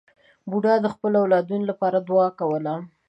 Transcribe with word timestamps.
بوډا 0.49 0.73
د 0.81 0.85
خپلو 0.93 1.15
اولادونو 1.23 1.63
لپاره 1.71 1.97
دعا 2.09 2.27
کوله. 2.39 2.73